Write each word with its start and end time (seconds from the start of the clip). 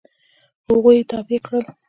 هغوی 0.67 0.95
یې 0.99 1.07
تابع 1.09 1.39
کړل. 1.45 1.63